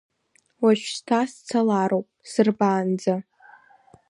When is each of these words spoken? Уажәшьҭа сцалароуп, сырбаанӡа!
Уажәшьҭа 0.63 1.19
сцалароуп, 1.31 2.07
сырбаанӡа! 2.31 3.15